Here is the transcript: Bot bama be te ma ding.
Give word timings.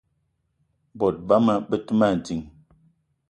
Bot 0.97 1.15
bama 1.27 1.53
be 1.69 1.75
te 1.85 1.93
ma 1.99 2.07
ding. 2.25 2.43